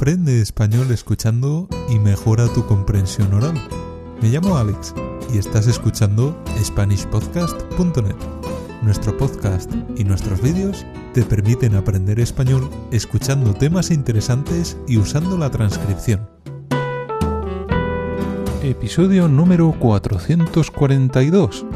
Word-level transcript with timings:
Aprende 0.00 0.40
español 0.40 0.90
escuchando 0.92 1.68
y 1.90 1.98
mejora 1.98 2.48
tu 2.54 2.64
comprensión 2.64 3.34
oral. 3.34 3.52
Me 4.22 4.30
llamo 4.30 4.56
Alex 4.56 4.94
y 5.30 5.36
estás 5.36 5.66
escuchando 5.66 6.42
SpanishPodcast.net. 6.58 8.16
Nuestro 8.80 9.14
podcast 9.18 9.70
y 9.98 10.04
nuestros 10.04 10.40
vídeos 10.40 10.86
te 11.12 11.22
permiten 11.22 11.74
aprender 11.74 12.18
español 12.18 12.70
escuchando 12.90 13.52
temas 13.52 13.90
interesantes 13.90 14.78
y 14.88 14.96
usando 14.96 15.36
la 15.36 15.50
transcripción. 15.50 16.26
Episodio 18.62 19.28
número 19.28 19.70
442. 19.78 21.66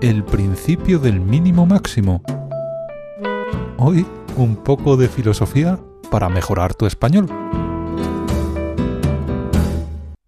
El 0.00 0.22
principio 0.22 1.00
del 1.00 1.18
mínimo 1.18 1.66
máximo. 1.66 2.22
Hoy 3.76 4.06
un 4.36 4.54
poco 4.54 4.96
de 4.96 5.08
filosofía 5.08 5.80
para 6.12 6.28
mejorar 6.28 6.74
tu 6.74 6.86
español. 6.86 7.26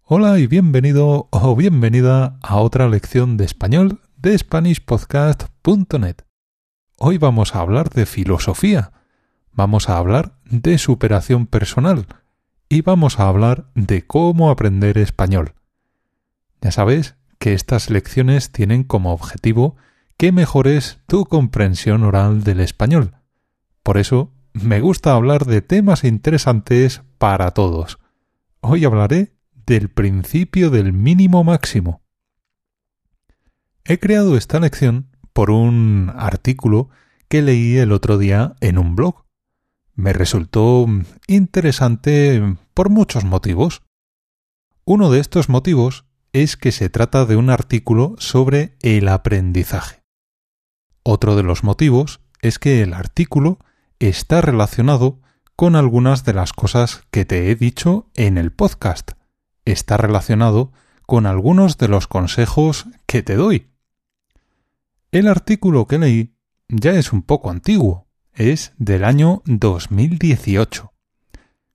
Hola 0.07 0.37
y 0.37 0.45
bienvenido 0.45 1.29
o 1.31 1.55
bienvenida 1.55 2.37
a 2.43 2.57
otra 2.57 2.87
lección 2.87 3.37
de 3.37 3.45
español 3.45 4.01
de 4.17 4.37
SpanishPodcast.net. 4.37 6.17
Hoy 6.99 7.17
vamos 7.17 7.55
a 7.55 7.61
hablar 7.61 7.89
de 7.89 8.05
filosofía, 8.05 8.91
vamos 9.51 9.89
a 9.89 9.97
hablar 9.97 10.37
de 10.43 10.77
superación 10.77 11.47
personal 11.47 12.05
y 12.69 12.83
vamos 12.83 13.19
a 13.19 13.27
hablar 13.27 13.71
de 13.73 14.05
cómo 14.05 14.51
aprender 14.51 14.99
español. 14.99 15.55
Ya 16.61 16.69
sabes 16.69 17.15
que 17.39 17.53
estas 17.53 17.89
lecciones 17.89 18.51
tienen 18.51 18.83
como 18.83 19.11
objetivo 19.11 19.75
que 20.17 20.31
mejores 20.31 20.99
tu 21.07 21.25
comprensión 21.25 22.03
oral 22.03 22.43
del 22.43 22.59
español. 22.59 23.15
Por 23.81 23.97
eso 23.97 24.31
me 24.53 24.81
gusta 24.81 25.13
hablar 25.13 25.45
de 25.45 25.63
temas 25.63 26.03
interesantes 26.03 27.01
para 27.17 27.49
todos. 27.55 27.97
Hoy 28.61 28.85
hablaré 28.85 29.34
del 29.65 29.89
principio 29.89 30.69
del 30.69 30.93
mínimo 30.93 31.43
máximo. 31.43 32.01
He 33.83 33.99
creado 33.99 34.37
esta 34.37 34.59
lección 34.59 35.15
por 35.33 35.51
un 35.51 36.11
artículo 36.15 36.89
que 37.27 37.41
leí 37.41 37.77
el 37.77 37.91
otro 37.91 38.17
día 38.17 38.55
en 38.61 38.77
un 38.77 38.95
blog. 38.95 39.25
Me 39.93 40.13
resultó 40.13 40.87
interesante 41.27 42.57
por 42.73 42.89
muchos 42.89 43.25
motivos. 43.25 43.83
Uno 44.85 45.11
de 45.11 45.19
estos 45.19 45.49
motivos 45.49 46.05
es 46.33 46.57
que 46.57 46.71
se 46.71 46.89
trata 46.89 47.25
de 47.25 47.35
un 47.35 47.49
artículo 47.49 48.15
sobre 48.17 48.75
el 48.81 49.07
aprendizaje. 49.07 50.03
Otro 51.03 51.35
de 51.35 51.43
los 51.43 51.63
motivos 51.63 52.21
es 52.41 52.59
que 52.59 52.81
el 52.81 52.93
artículo 52.93 53.59
está 53.99 54.41
relacionado 54.41 55.21
con 55.55 55.75
algunas 55.75 56.25
de 56.25 56.33
las 56.33 56.53
cosas 56.53 57.03
que 57.11 57.25
te 57.25 57.49
he 57.49 57.55
dicho 57.55 58.09
en 58.15 58.37
el 58.37 58.51
podcast. 58.51 59.11
Está 59.65 59.97
relacionado 59.97 60.71
con 61.05 61.25
algunos 61.25 61.77
de 61.77 61.87
los 61.87 62.07
consejos 62.07 62.85
que 63.05 63.23
te 63.23 63.35
doy. 63.35 63.71
El 65.11 65.27
artículo 65.27 65.87
que 65.87 65.97
leí 65.97 66.35
ya 66.67 66.91
es 66.91 67.13
un 67.13 67.21
poco 67.21 67.49
antiguo, 67.49 68.07
es 68.33 68.73
del 68.77 69.03
año 69.03 69.41
2018. 69.45 70.93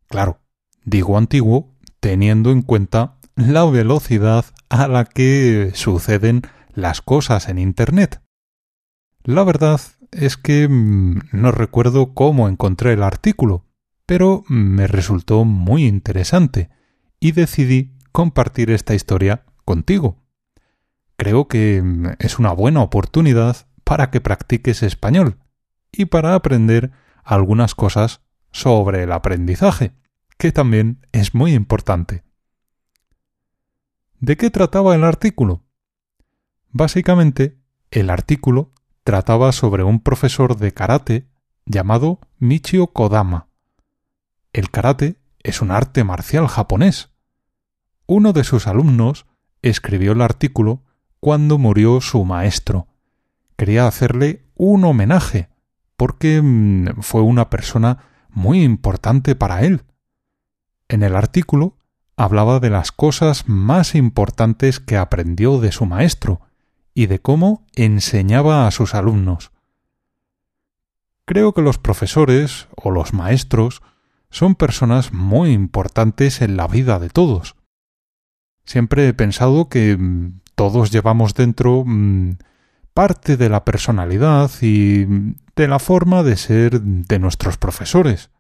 Claro, 0.08 0.40
digo 0.84 1.16
antiguo 1.16 1.74
teniendo 2.00 2.50
en 2.50 2.62
cuenta 2.62 3.18
la 3.36 3.64
velocidad 3.64 4.44
a 4.68 4.88
la 4.88 5.04
que 5.04 5.72
suceden 5.74 6.42
las 6.74 7.00
cosas 7.00 7.48
en 7.48 7.58
Internet. 7.58 8.22
La 9.24 9.44
verdad 9.44 9.80
es 10.10 10.36
que 10.36 10.68
mm, 10.68 11.20
no 11.32 11.52
recuerdo 11.52 12.14
cómo 12.14 12.48
encontré 12.48 12.92
el 12.94 13.02
artículo, 13.02 13.66
pero 14.06 14.44
me 14.48 14.86
resultó 14.86 15.44
muy 15.44 15.86
interesante 15.86 16.70
y 17.20 17.32
decidí 17.32 17.92
compartir 18.12 18.70
esta 18.70 18.94
historia 18.94 19.44
contigo. 19.64 20.16
Creo 21.16 21.46
que 21.46 21.82
mm, 21.82 22.14
es 22.18 22.38
una 22.38 22.52
buena 22.52 22.82
oportunidad 22.82 23.68
para 23.84 24.10
que 24.10 24.20
practiques 24.20 24.82
español 24.82 25.38
y 25.92 26.06
para 26.06 26.34
aprender 26.34 26.90
algunas 27.22 27.74
cosas 27.74 28.22
sobre 28.50 29.02
el 29.02 29.12
aprendizaje, 29.12 29.92
que 30.38 30.50
también 30.50 31.06
es 31.12 31.34
muy 31.34 31.52
importante. 31.52 32.24
¿De 34.18 34.36
qué 34.36 34.50
trataba 34.50 34.94
el 34.94 35.04
artículo? 35.04 35.64
Básicamente, 36.70 37.58
el 37.90 38.10
artículo 38.10 38.72
trataba 39.04 39.52
sobre 39.52 39.82
un 39.82 40.00
profesor 40.00 40.56
de 40.56 40.72
karate 40.72 41.26
llamado 41.66 42.20
Michio 42.38 42.88
Kodama. 42.88 43.48
El 44.52 44.70
karate 44.70 45.16
es 45.42 45.62
un 45.62 45.70
arte 45.70 46.04
marcial 46.04 46.46
japonés. 46.48 47.09
Uno 48.12 48.32
de 48.32 48.42
sus 48.42 48.66
alumnos 48.66 49.24
escribió 49.62 50.10
el 50.10 50.20
artículo 50.20 50.82
cuando 51.20 51.58
murió 51.58 52.00
su 52.00 52.24
maestro. 52.24 52.88
Quería 53.56 53.86
hacerle 53.86 54.50
un 54.56 54.84
homenaje, 54.84 55.48
porque 55.96 56.42
mm, 56.42 57.02
fue 57.02 57.22
una 57.22 57.50
persona 57.50 57.98
muy 58.28 58.64
importante 58.64 59.36
para 59.36 59.62
él. 59.62 59.84
En 60.88 61.04
el 61.04 61.14
artículo 61.14 61.76
hablaba 62.16 62.58
de 62.58 62.70
las 62.70 62.90
cosas 62.90 63.48
más 63.48 63.94
importantes 63.94 64.80
que 64.80 64.96
aprendió 64.96 65.60
de 65.60 65.70
su 65.70 65.86
maestro, 65.86 66.40
y 66.92 67.06
de 67.06 67.20
cómo 67.20 67.64
enseñaba 67.76 68.66
a 68.66 68.72
sus 68.72 68.96
alumnos. 68.96 69.52
Creo 71.26 71.54
que 71.54 71.62
los 71.62 71.78
profesores 71.78 72.66
o 72.74 72.90
los 72.90 73.12
maestros 73.12 73.82
son 74.30 74.56
personas 74.56 75.12
muy 75.12 75.52
importantes 75.52 76.42
en 76.42 76.56
la 76.56 76.66
vida 76.66 76.98
de 76.98 77.08
todos. 77.08 77.54
Siempre 78.70 79.08
he 79.08 79.14
pensado 79.14 79.68
que 79.68 79.96
mm, 79.96 80.42
todos 80.54 80.92
llevamos 80.92 81.34
dentro 81.34 81.82
mm, 81.84 82.38
parte 82.94 83.36
de 83.36 83.48
la 83.48 83.64
personalidad 83.64 84.48
y 84.62 85.06
mm, 85.08 85.34
de 85.56 85.66
la 85.66 85.80
forma 85.80 86.22
de 86.22 86.36
ser 86.36 86.80
de 86.80 87.18
nuestros 87.18 87.56
profesores. 87.56 88.30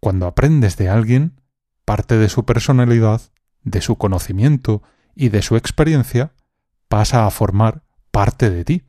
Cuando 0.00 0.26
aprendes 0.26 0.76
de 0.78 0.88
alguien, 0.88 1.40
parte 1.84 2.18
de 2.18 2.28
su 2.28 2.44
personalidad, 2.44 3.20
de 3.62 3.80
su 3.82 3.94
conocimiento 3.94 4.82
y 5.14 5.28
de 5.28 5.42
su 5.42 5.54
experiencia 5.54 6.32
pasa 6.88 7.24
a 7.24 7.30
formar 7.30 7.84
parte 8.10 8.50
de 8.50 8.64
ti. 8.64 8.82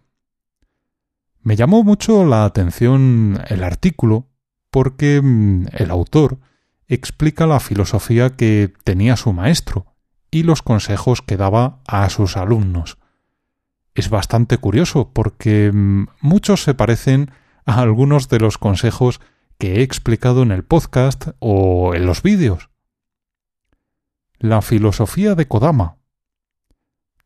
Me 1.43 1.55
llamó 1.55 1.83
mucho 1.83 2.25
la 2.25 2.45
atención 2.45 3.39
el 3.47 3.63
artículo 3.63 4.27
porque 4.71 5.17
el 5.17 5.91
autor 5.91 6.39
explica 6.87 7.45
la 7.45 7.59
filosofía 7.59 8.31
que 8.31 8.73
tenía 8.83 9.15
su 9.17 9.33
maestro 9.33 9.92
y 10.33 10.41
los 10.41 10.63
consejos 10.63 11.21
que 11.21 11.37
daba 11.37 11.79
a 11.87 12.09
sus 12.09 12.37
alumnos. 12.37 12.97
Es 13.93 14.09
bastante 14.09 14.57
curioso 14.57 15.13
porque 15.13 15.71
mm, 15.71 16.07
muchos 16.21 16.63
se 16.63 16.73
parecen 16.73 17.29
a 17.67 17.81
algunos 17.81 18.29
de 18.29 18.39
los 18.39 18.57
consejos 18.57 19.21
que 19.59 19.75
he 19.75 19.81
explicado 19.83 20.41
en 20.41 20.51
el 20.51 20.63
podcast 20.63 21.27
o 21.37 21.93
en 21.93 22.07
los 22.07 22.23
vídeos. 22.23 22.71
La 24.39 24.63
filosofía 24.63 25.35
de 25.35 25.47
Kodama 25.47 25.97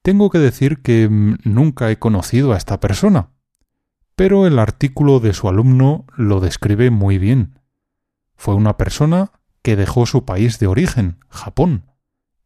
tengo 0.02 0.30
que 0.30 0.40
decir 0.40 0.82
que 0.82 1.08
mm, 1.08 1.38
nunca 1.46 1.90
he 1.90 2.00
conocido 2.00 2.52
a 2.52 2.58
esta 2.58 2.82
persona, 2.82 3.30
pero 4.18 4.46
el 4.46 4.60
artículo 4.60 5.22
de 5.22 5.34
su 5.34 5.48
alumno 5.48 6.06
lo 6.18 6.42
describe 6.42 6.92
muy 6.92 7.20
bien. 7.20 7.62
Fue 8.36 8.54
una 8.54 8.76
persona 8.76 9.32
que 9.62 9.78
dejó 9.78 10.06
su 10.06 10.26
país 10.26 10.60
de 10.60 10.68
origen, 10.68 11.20
Japón, 11.30 11.86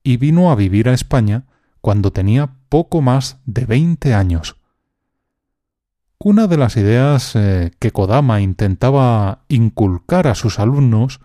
y 0.03 0.17
vino 0.17 0.51
a 0.51 0.55
vivir 0.55 0.89
a 0.89 0.93
España 0.93 1.45
cuando 1.81 2.11
tenía 2.11 2.55
poco 2.69 3.01
más 3.01 3.39
de 3.45 3.65
veinte 3.65 4.13
años. 4.13 4.57
Una 6.17 6.47
de 6.47 6.57
las 6.57 6.77
ideas 6.77 7.35
eh, 7.35 7.71
que 7.79 7.91
Kodama 7.91 8.41
intentaba 8.41 9.45
inculcar 9.47 10.27
a 10.27 10.35
sus 10.35 10.59
alumnos 10.59 11.19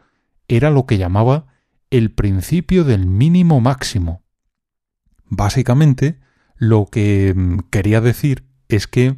era 0.49 0.70
lo 0.70 0.87
que 0.87 0.96
llamaba 0.96 1.46
el 1.90 2.12
principio 2.12 2.84
del 2.84 3.06
mínimo 3.06 3.61
máximo. 3.61 4.23
Básicamente, 5.25 6.19
lo 6.56 6.87
que 6.87 7.34
mm, 7.37 7.58
quería 7.70 8.00
decir 8.00 8.46
es 8.69 8.87
que 8.87 9.17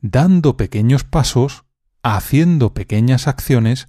dando 0.00 0.56
pequeños 0.56 1.04
pasos, 1.04 1.64
haciendo 2.02 2.72
pequeñas 2.72 3.26
acciones, 3.26 3.88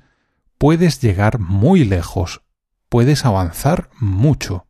puedes 0.58 1.02
llegar 1.02 1.40
muy 1.40 1.86
lejos, 1.86 2.42
puedes 2.90 3.26
avanzar 3.26 3.90
mucho. 4.00 4.67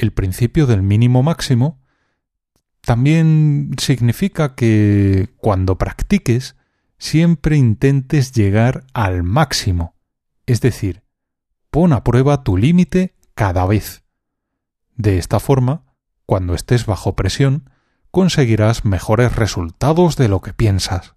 El 0.00 0.14
principio 0.14 0.66
del 0.66 0.82
mínimo 0.82 1.22
máximo 1.22 1.78
también 2.80 3.72
significa 3.78 4.54
que 4.54 5.28
cuando 5.36 5.76
practiques 5.76 6.56
siempre 6.96 7.58
intentes 7.58 8.32
llegar 8.32 8.84
al 8.94 9.24
máximo, 9.24 9.94
es 10.46 10.62
decir, 10.62 11.02
pon 11.70 11.92
a 11.92 12.02
prueba 12.02 12.42
tu 12.44 12.56
límite 12.56 13.14
cada 13.34 13.66
vez. 13.66 14.02
De 14.96 15.18
esta 15.18 15.38
forma, 15.38 15.84
cuando 16.24 16.54
estés 16.54 16.86
bajo 16.86 17.14
presión, 17.14 17.68
conseguirás 18.10 18.86
mejores 18.86 19.36
resultados 19.36 20.16
de 20.16 20.28
lo 20.28 20.40
que 20.40 20.54
piensas. 20.54 21.14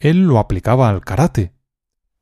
Él 0.00 0.26
lo 0.26 0.40
aplicaba 0.40 0.88
al 0.88 1.04
karate, 1.04 1.54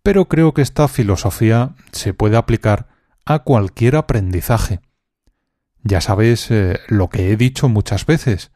pero 0.02 0.28
creo 0.28 0.52
que 0.52 0.60
esta 0.60 0.88
filosofía 0.88 1.74
se 1.90 2.12
puede 2.12 2.36
aplicar 2.36 2.88
a 3.24 3.38
cualquier 3.38 3.96
aprendizaje. 3.96 4.82
Ya 5.82 6.00
sabes 6.00 6.50
eh, 6.50 6.78
lo 6.88 7.08
que 7.08 7.32
he 7.32 7.36
dicho 7.36 7.68
muchas 7.68 8.06
veces. 8.06 8.50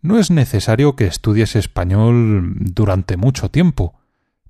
No 0.00 0.18
es 0.18 0.30
necesario 0.30 0.96
que 0.96 1.06
estudies 1.06 1.56
español 1.56 2.54
durante 2.58 3.16
mucho 3.16 3.50
tiempo, 3.50 3.98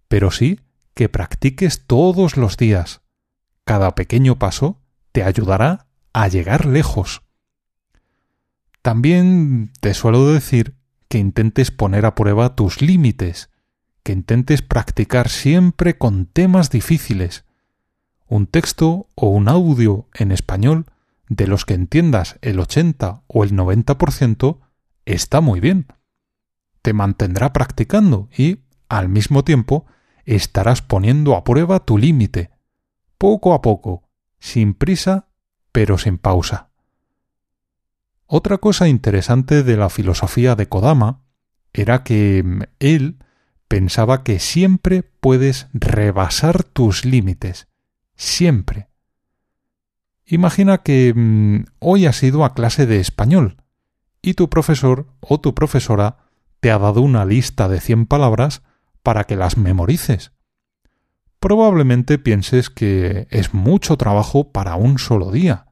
pero 0.06 0.30
sí 0.30 0.60
que 0.94 1.08
practiques 1.08 1.86
todos 1.86 2.36
los 2.36 2.56
días. 2.56 3.00
Cada 3.64 3.94
pequeño 3.94 4.38
paso 4.38 4.80
te 5.12 5.22
ayudará 5.22 5.86
a 6.12 6.28
llegar 6.28 6.66
lejos. 6.66 7.22
También 8.82 9.72
te 9.80 9.94
suelo 9.94 10.32
decir 10.32 10.74
que 11.08 11.18
intentes 11.18 11.70
poner 11.70 12.06
a 12.06 12.14
prueba 12.14 12.54
tus 12.54 12.82
límites, 12.82 13.50
que 14.02 14.12
intentes 14.12 14.62
practicar 14.62 15.28
siempre 15.28 15.98
con 15.98 16.26
temas 16.26 16.70
difíciles. 16.70 17.44
Un 18.26 18.46
texto 18.46 19.08
o 19.14 19.28
un 19.28 19.48
audio 19.48 20.06
en 20.14 20.32
español 20.32 20.86
de 21.28 21.46
los 21.46 21.64
que 21.64 21.74
entiendas 21.74 22.38
el 22.42 22.58
80 22.60 23.22
o 23.26 23.44
el 23.44 23.52
90% 23.52 24.58
está 25.04 25.40
muy 25.40 25.60
bien. 25.60 25.86
Te 26.82 26.92
mantendrá 26.92 27.52
practicando 27.52 28.28
y, 28.36 28.60
al 28.88 29.08
mismo 29.08 29.44
tiempo, 29.44 29.86
estarás 30.24 30.82
poniendo 30.82 31.34
a 31.34 31.44
prueba 31.44 31.80
tu 31.80 31.98
límite, 31.98 32.50
poco 33.18 33.54
a 33.54 33.62
poco, 33.62 34.08
sin 34.38 34.74
prisa, 34.74 35.28
pero 35.72 35.98
sin 35.98 36.18
pausa. 36.18 36.70
Otra 38.26 38.58
cosa 38.58 38.88
interesante 38.88 39.62
de 39.62 39.76
la 39.76 39.88
filosofía 39.88 40.54
de 40.54 40.68
Kodama 40.68 41.22
era 41.72 42.04
que 42.04 42.42
mm, 42.44 42.62
él 42.78 43.18
pensaba 43.68 44.22
que 44.22 44.38
siempre 44.38 45.02
puedes 45.02 45.68
rebasar 45.72 46.62
tus 46.62 47.04
límites, 47.04 47.68
siempre. 48.16 48.87
Imagina 50.30 50.78
que 50.78 51.14
mm, 51.14 51.64
hoy 51.78 52.04
has 52.04 52.22
ido 52.22 52.44
a 52.44 52.52
clase 52.52 52.84
de 52.86 53.00
español 53.00 53.56
y 54.20 54.34
tu 54.34 54.50
profesor 54.50 55.06
o 55.20 55.40
tu 55.40 55.54
profesora 55.54 56.18
te 56.60 56.70
ha 56.70 56.78
dado 56.78 57.00
una 57.00 57.24
lista 57.24 57.66
de 57.66 57.80
cien 57.80 58.04
palabras 58.04 58.62
para 59.02 59.24
que 59.24 59.36
las 59.36 59.56
memorices. 59.56 60.32
Probablemente 61.40 62.18
pienses 62.18 62.68
que 62.68 63.26
es 63.30 63.54
mucho 63.54 63.96
trabajo 63.96 64.52
para 64.52 64.74
un 64.74 64.98
solo 64.98 65.30
día. 65.30 65.66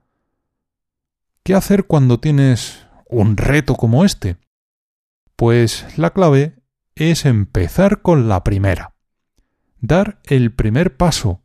¿Qué 1.42 1.54
hacer 1.54 1.86
cuando 1.86 2.18
tienes 2.18 2.86
un 3.10 3.36
reto 3.36 3.74
como 3.74 4.06
este? 4.06 4.38
Pues 5.34 5.84
la 5.98 6.10
clave 6.10 6.54
es 6.94 7.26
empezar 7.26 8.00
con 8.00 8.26
la 8.26 8.42
primera. 8.42 8.94
Dar 9.80 10.18
el 10.24 10.50
primer 10.50 10.96
paso. 10.96 11.42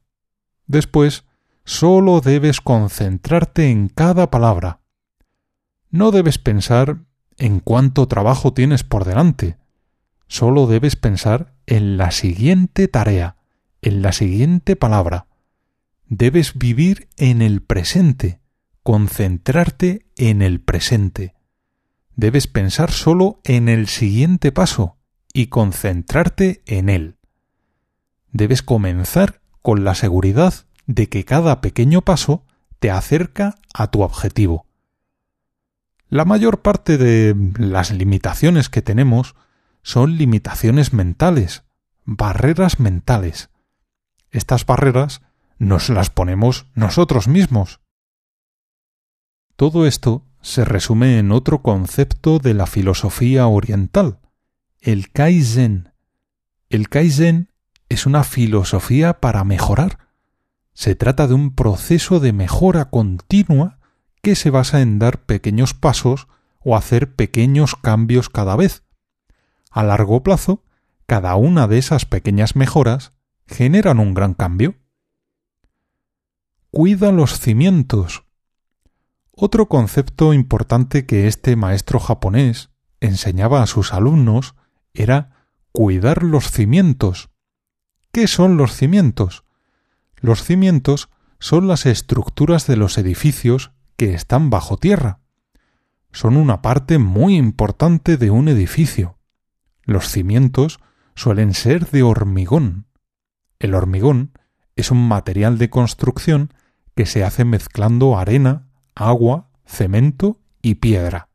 Después, 0.65 1.25
solo 1.63 2.21
debes 2.21 2.61
concentrarte 2.61 3.69
en 3.69 3.87
cada 3.89 4.31
palabra. 4.31 4.81
No 5.89 6.11
debes 6.11 6.37
pensar 6.37 7.01
en 7.37 7.59
cuánto 7.59 8.07
trabajo 8.07 8.53
tienes 8.53 8.83
por 8.83 9.05
delante. 9.05 9.57
Solo 10.27 10.67
debes 10.67 10.95
pensar 10.95 11.53
en 11.65 11.97
la 11.97 12.11
siguiente 12.11 12.87
tarea, 12.87 13.37
en 13.81 14.01
la 14.01 14.11
siguiente 14.11 14.75
palabra. 14.75 15.27
Debes 16.07 16.57
vivir 16.57 17.09
en 17.17 17.41
el 17.41 17.61
presente, 17.61 18.39
concentrarte 18.83 20.05
en 20.15 20.41
el 20.41 20.61
presente. 20.61 21.35
Debes 22.15 22.47
pensar 22.47 22.91
solo 22.91 23.39
en 23.43 23.69
el 23.69 23.87
siguiente 23.87 24.51
paso 24.51 24.97
y 25.33 25.47
concentrarte 25.47 26.61
en 26.65 26.89
él. 26.89 27.17
Debes 28.31 28.61
comenzar 28.61 29.41
con 29.61 29.83
la 29.83 29.95
seguridad 29.95 30.53
de 30.93 31.07
que 31.07 31.23
cada 31.23 31.61
pequeño 31.61 32.01
paso 32.01 32.43
te 32.79 32.91
acerca 32.91 33.55
a 33.73 33.91
tu 33.91 34.01
objetivo. 34.01 34.65
La 36.09 36.25
mayor 36.25 36.61
parte 36.61 36.97
de 36.97 37.35
las 37.57 37.91
limitaciones 37.91 38.69
que 38.69 38.81
tenemos 38.81 39.35
son 39.83 40.17
limitaciones 40.17 40.91
mentales, 40.91 41.63
barreras 42.03 42.79
mentales. 42.79 43.49
Estas 44.29 44.65
barreras 44.65 45.21
nos 45.57 45.89
las 45.89 46.09
ponemos 46.09 46.67
nosotros 46.75 47.27
mismos. 47.27 47.79
Todo 49.55 49.85
esto 49.85 50.25
se 50.41 50.65
resume 50.65 51.19
en 51.19 51.31
otro 51.31 51.61
concepto 51.61 52.39
de 52.39 52.53
la 52.53 52.65
filosofía 52.65 53.47
oriental, 53.47 54.19
el 54.81 55.11
Kaizen. 55.11 55.93
El 56.69 56.89
Kaizen 56.89 57.51
es 57.87 58.05
una 58.05 58.23
filosofía 58.23 59.19
para 59.19 59.43
mejorar. 59.43 60.10
Se 60.73 60.95
trata 60.95 61.27
de 61.27 61.33
un 61.33 61.53
proceso 61.53 62.19
de 62.19 62.33
mejora 62.33 62.89
continua 62.89 63.79
que 64.21 64.35
se 64.35 64.49
basa 64.49 64.81
en 64.81 64.99
dar 64.99 65.25
pequeños 65.25 65.73
pasos 65.73 66.27
o 66.59 66.75
hacer 66.75 67.15
pequeños 67.15 67.75
cambios 67.75 68.29
cada 68.29 68.55
vez. 68.55 68.83
A 69.69 69.83
largo 69.83 70.23
plazo, 70.23 70.63
cada 71.05 71.35
una 71.35 71.67
de 71.67 71.77
esas 71.77 72.05
pequeñas 72.05 72.55
mejoras 72.55 73.13
generan 73.47 73.99
un 73.99 74.13
gran 74.13 74.33
cambio. 74.33 74.75
Cuida 76.69 77.11
los 77.11 77.39
cimientos. 77.39 78.23
Otro 79.31 79.67
concepto 79.67 80.33
importante 80.33 81.05
que 81.05 81.27
este 81.27 81.55
maestro 81.55 81.99
japonés 81.99 82.69
enseñaba 82.99 83.63
a 83.63 83.67
sus 83.67 83.93
alumnos 83.93 84.55
era 84.93 85.47
cuidar 85.71 86.23
los 86.23 86.51
cimientos. 86.51 87.29
¿Qué 88.11 88.27
son 88.27 88.57
los 88.57 88.75
cimientos? 88.75 89.43
Los 90.21 90.43
cimientos 90.43 91.09
son 91.39 91.67
las 91.67 91.87
estructuras 91.87 92.67
de 92.67 92.77
los 92.77 92.99
edificios 92.99 93.71
que 93.97 94.13
están 94.13 94.51
bajo 94.51 94.77
tierra. 94.77 95.19
Son 96.11 96.37
una 96.37 96.61
parte 96.61 96.99
muy 96.99 97.35
importante 97.35 98.17
de 98.17 98.29
un 98.29 98.47
edificio. 98.47 99.17
Los 99.83 100.09
cimientos 100.09 100.79
suelen 101.15 101.55
ser 101.55 101.89
de 101.89 102.03
hormigón. 102.03 102.85
El 103.57 103.73
hormigón 103.73 104.37
es 104.75 104.91
un 104.91 105.07
material 105.07 105.57
de 105.57 105.71
construcción 105.71 106.53
que 106.95 107.07
se 107.07 107.23
hace 107.23 107.43
mezclando 107.43 108.17
arena, 108.17 108.67
agua, 108.93 109.49
cemento 109.65 110.39
y 110.61 110.75
piedra. 110.75 111.29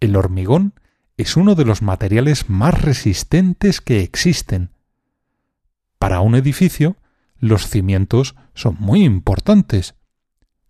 El 0.00 0.16
hormigón 0.16 0.74
es 1.16 1.36
uno 1.36 1.54
de 1.54 1.64
los 1.64 1.80
materiales 1.80 2.50
más 2.50 2.82
resistentes 2.82 3.80
que 3.80 4.00
existen. 4.00 4.72
Para 5.98 6.20
un 6.20 6.34
edificio, 6.34 6.96
los 7.44 7.68
cimientos 7.68 8.36
son 8.54 8.76
muy 8.80 9.04
importantes. 9.04 9.96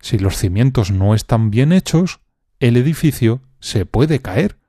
Si 0.01 0.19
los 0.19 0.35
cimientos 0.35 0.91
no 0.91 1.15
están 1.15 1.49
bien 1.49 1.71
hechos, 1.71 2.19
el 2.59 2.75
edificio 2.75 3.41
se 3.61 3.85
puede 3.85 4.21
caer. 4.21 4.59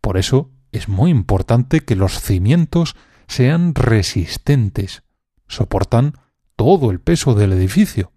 Por 0.00 0.16
eso 0.16 0.50
es 0.72 0.88
muy 0.88 1.10
importante 1.10 1.80
que 1.80 1.96
los 1.96 2.18
cimientos 2.22 2.96
sean 3.26 3.74
resistentes, 3.74 5.02
soportan 5.48 6.14
todo 6.56 6.90
el 6.90 6.98
peso 6.98 7.34
del 7.34 7.52
edificio. 7.52 8.10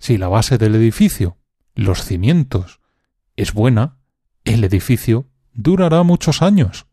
Si 0.00 0.16
la 0.16 0.28
base 0.28 0.56
del 0.56 0.74
edificio, 0.74 1.36
los 1.74 2.02
cimientos, 2.02 2.80
es 3.36 3.52
buena, 3.52 3.98
el 4.44 4.64
edificio 4.64 5.28
durará 5.52 6.02
muchos 6.02 6.40
años. 6.40 6.86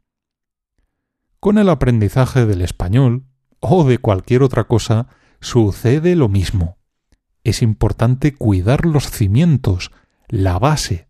Con 1.39 1.57
el 1.57 1.69
aprendizaje 1.69 2.45
del 2.45 2.61
español 2.61 3.23
o 3.65 3.85
de 3.85 3.97
cualquier 3.97 4.43
otra 4.43 4.65
cosa 4.65 5.07
sucede 5.39 6.15
lo 6.15 6.27
mismo. 6.27 6.77
Es 7.45 7.61
importante 7.61 8.33
cuidar 8.33 8.85
los 8.85 9.09
cimientos, 9.09 9.91
la 10.27 10.59
base. 10.59 11.07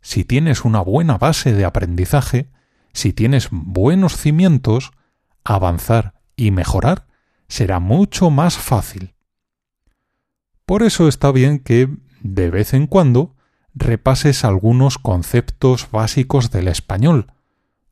Si 0.00 0.24
tienes 0.24 0.64
una 0.64 0.80
buena 0.80 1.18
base 1.18 1.52
de 1.52 1.66
aprendizaje, 1.66 2.50
si 2.94 3.12
tienes 3.12 3.48
buenos 3.50 4.16
cimientos, 4.16 4.92
avanzar 5.44 6.14
y 6.36 6.52
mejorar 6.52 7.06
será 7.48 7.80
mucho 7.80 8.30
más 8.30 8.56
fácil. 8.56 9.14
Por 10.64 10.82
eso 10.82 11.06
está 11.06 11.32
bien 11.32 11.58
que, 11.58 11.88
de 12.22 12.50
vez 12.50 12.72
en 12.72 12.86
cuando, 12.86 13.36
repases 13.74 14.44
algunos 14.44 14.96
conceptos 14.96 15.90
básicos 15.90 16.50
del 16.50 16.68
español, 16.68 17.32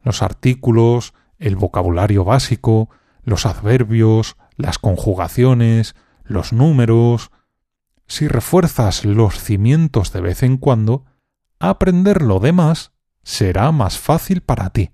los 0.02 0.22
artículos, 0.22 1.12
el 1.38 1.56
vocabulario 1.56 2.24
básico, 2.24 2.88
los 3.26 3.44
adverbios, 3.44 4.36
las 4.56 4.78
conjugaciones, 4.78 5.96
los 6.24 6.54
números. 6.54 7.30
Si 8.06 8.28
refuerzas 8.28 9.04
los 9.04 9.38
cimientos 9.38 10.12
de 10.12 10.20
vez 10.22 10.42
en 10.44 10.56
cuando, 10.56 11.04
aprender 11.58 12.22
lo 12.22 12.38
demás 12.38 12.92
será 13.24 13.72
más 13.72 13.98
fácil 13.98 14.40
para 14.40 14.70
ti. 14.70 14.92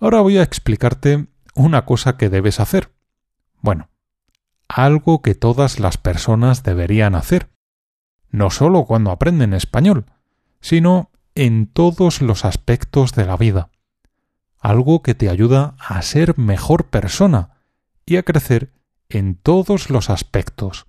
Ahora 0.00 0.22
voy 0.22 0.38
a 0.38 0.42
explicarte 0.42 1.28
una 1.54 1.84
cosa 1.84 2.16
que 2.16 2.30
debes 2.30 2.58
hacer. 2.58 2.90
Bueno, 3.60 3.90
algo 4.66 5.20
que 5.20 5.34
todas 5.34 5.78
las 5.78 5.98
personas 5.98 6.62
deberían 6.62 7.14
hacer, 7.14 7.50
no 8.30 8.48
sólo 8.48 8.86
cuando 8.86 9.10
aprenden 9.10 9.52
español, 9.52 10.06
sino 10.62 11.10
en 11.34 11.66
todos 11.66 12.22
los 12.22 12.46
aspectos 12.46 13.12
de 13.12 13.26
la 13.26 13.36
vida. 13.36 13.68
Algo 14.62 15.02
que 15.02 15.16
te 15.16 15.28
ayuda 15.28 15.74
a 15.78 16.00
ser 16.02 16.38
mejor 16.38 16.84
persona 16.84 17.50
y 18.06 18.16
a 18.16 18.22
crecer 18.22 18.70
en 19.08 19.34
todos 19.34 19.90
los 19.90 20.08
aspectos. 20.08 20.86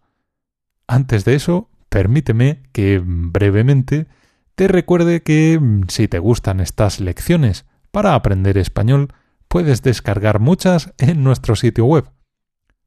Antes 0.88 1.26
de 1.26 1.34
eso, 1.34 1.70
permíteme 1.90 2.62
que 2.72 3.02
brevemente 3.04 4.06
te 4.54 4.68
recuerde 4.68 5.24
que 5.24 5.60
si 5.88 6.08
te 6.08 6.20
gustan 6.20 6.60
estas 6.60 7.00
lecciones 7.00 7.66
para 7.90 8.14
aprender 8.14 8.60
español, 8.60 9.12
puedes 9.48 9.82
descargar 9.82 10.40
muchas 10.40 10.94
en 11.00 11.24
nuestro 11.24 11.56
sitio 11.56 11.86
web. 11.86 12.06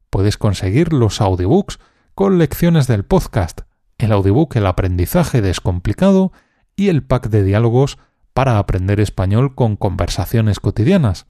Puedes 0.08 0.38
conseguir 0.38 0.92
los 0.92 1.20
audiobooks 1.20 1.80
con 2.14 2.38
lecciones 2.38 2.86
del 2.86 3.04
podcast, 3.04 3.62
el 3.98 4.12
audiobook 4.12 4.54
El 4.54 4.66
aprendizaje 4.66 5.42
descomplicado 5.42 6.32
y 6.76 6.90
el 6.90 7.02
pack 7.02 7.28
de 7.28 7.42
diálogos 7.42 7.98
para 8.36 8.58
aprender 8.58 9.00
español 9.00 9.54
con 9.54 9.76
conversaciones 9.76 10.60
cotidianas. 10.60 11.26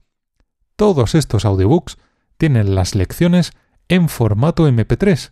Todos 0.75 1.15
estos 1.15 1.45
audiobooks 1.45 1.99
tienen 2.37 2.75
las 2.75 2.97
lecciones 2.97 3.53
en 3.87 4.09
formato 4.09 4.69
MP3 4.69 5.31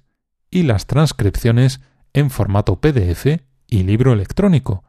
y 0.52 0.62
las 0.62 0.86
transcripciones 0.86 1.80
en 2.12 2.30
formato 2.30 2.80
PDF 2.80 3.26
y 3.66 3.82
libro 3.82 4.12
electrónico. 4.12 4.84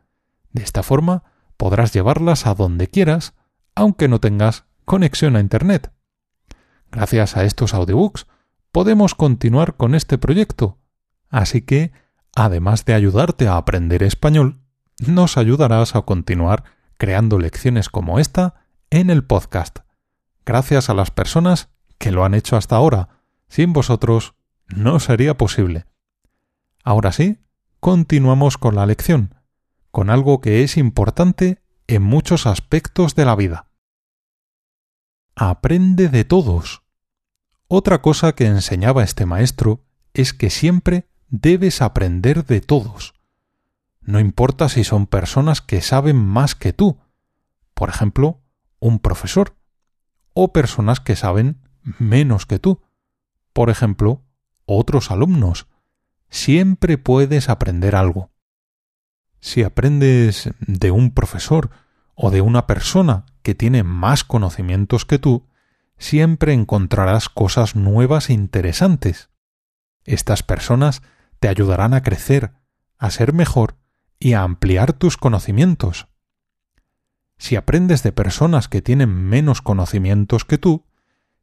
De 0.51 0.61
esta 0.61 0.83
forma 0.83 1.23
podrás 1.57 1.91
llevarlas 1.91 2.45
a 2.45 2.53
donde 2.53 2.87
quieras, 2.87 3.33
aunque 3.73 4.07
no 4.07 4.19
tengas 4.19 4.65
conexión 4.85 5.35
a 5.35 5.39
Internet. 5.39 5.91
Gracias 6.91 7.35
a 7.35 7.45
estos 7.45 7.73
audiobooks 7.73 8.27
podemos 8.71 9.15
continuar 9.15 9.75
con 9.75 9.95
este 9.95 10.19
proyecto, 10.19 10.77
así 11.31 11.63
que, 11.63 11.93
además 12.35 12.85
de 12.85 12.93
ayudarte 12.93 13.47
a 13.47 13.57
aprender 13.57 14.03
español, 14.03 14.61
nos 14.99 15.37
ayudarás 15.37 15.95
a 15.95 16.01
continuar 16.03 16.63
creando 16.97 17.39
lecciones 17.39 17.89
como 17.89 18.19
esta 18.19 18.65
en 18.89 19.09
el 19.09 19.23
podcast. 19.23 19.79
Gracias 20.45 20.89
a 20.89 20.93
las 20.93 21.11
personas 21.11 21.69
que 21.97 22.11
lo 22.11 22.23
han 22.23 22.33
hecho 22.33 22.55
hasta 22.55 22.75
ahora. 22.75 23.09
Sin 23.47 23.73
vosotros 23.73 24.35
no 24.67 24.99
sería 24.99 25.37
posible. 25.37 25.85
Ahora 26.83 27.11
sí, 27.11 27.39
continuamos 27.79 28.57
con 28.57 28.75
la 28.75 28.85
lección, 28.85 29.35
con 29.91 30.09
algo 30.09 30.39
que 30.39 30.63
es 30.63 30.77
importante 30.77 31.61
en 31.87 32.03
muchos 32.03 32.45
aspectos 32.45 33.15
de 33.15 33.25
la 33.25 33.35
vida. 33.35 33.67
Aprende 35.35 36.09
de 36.09 36.23
todos. 36.23 36.83
Otra 37.67 38.01
cosa 38.01 38.33
que 38.33 38.45
enseñaba 38.45 39.03
este 39.03 39.25
maestro 39.25 39.83
es 40.13 40.33
que 40.33 40.49
siempre 40.49 41.09
debes 41.29 41.81
aprender 41.81 42.45
de 42.45 42.61
todos. 42.61 43.14
No 44.05 44.19
importa 44.19 44.69
si 44.69 44.83
son 44.83 45.07
personas 45.07 45.61
que 45.61 45.81
saben 45.81 46.15
más 46.15 46.53
que 46.53 46.73
tú, 46.73 46.99
por 47.73 47.89
ejemplo, 47.89 48.43
un 48.79 48.99
profesor, 48.99 49.57
o 50.33 50.53
personas 50.53 50.99
que 50.99 51.15
saben 51.15 51.59
menos 51.81 52.45
que 52.45 52.59
tú, 52.59 52.83
por 53.51 53.71
ejemplo, 53.71 54.23
otros 54.65 55.09
alumnos. 55.09 55.67
Siempre 56.29 56.99
puedes 56.99 57.49
aprender 57.49 57.95
algo. 57.95 58.31
Si 59.39 59.63
aprendes 59.63 60.51
de 60.59 60.91
un 60.91 61.11
profesor 61.11 61.71
o 62.13 62.29
de 62.29 62.41
una 62.41 62.67
persona 62.67 63.25
que 63.41 63.55
tiene 63.55 63.81
más 63.81 64.23
conocimientos 64.23 65.05
que 65.05 65.17
tú, 65.17 65.47
siempre 65.97 66.53
encontrarás 66.53 67.27
cosas 67.27 67.75
nuevas 67.75 68.29
e 68.29 68.33
interesantes. 68.33 69.29
Estas 70.03 70.43
personas 70.43 71.01
te 71.39 71.47
ayudarán 71.47 71.95
a 71.95 72.03
crecer, 72.03 72.53
a 72.99 73.09
ser 73.09 73.33
mejor 73.33 73.77
y 74.19 74.33
a 74.33 74.43
ampliar 74.43 74.93
tus 74.93 75.17
conocimientos. 75.17 76.07
Si 77.37 77.55
aprendes 77.55 78.03
de 78.03 78.11
personas 78.11 78.67
que 78.67 78.81
tienen 78.81 79.13
menos 79.13 79.61
conocimientos 79.61 80.45
que 80.45 80.57
tú, 80.57 80.85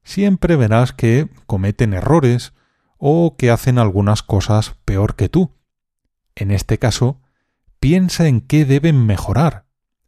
siempre 0.02 0.57
verás 0.57 0.93
que 0.93 1.29
cometen 1.47 1.93
errores 1.93 2.55
o 2.99 3.37
que 3.37 3.50
hacen 3.50 3.79
algunas 3.79 4.23
cosas 4.23 4.76
peor 4.85 5.17
que 5.17 5.29
tú. 5.29 5.57
En 6.35 6.50
este 6.50 6.79
caso, 6.79 7.21
piensa 7.81 8.26
en 8.26 8.41
qué 8.41 8.64
deben 8.64 9.07
mejorar. 9.07 9.67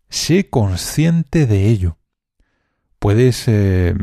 Sé 0.08 0.48
consciente 0.48 1.46
de 1.46 1.66
ello. 1.68 1.98
Puedes 2.98 3.48
eh, 3.48 3.94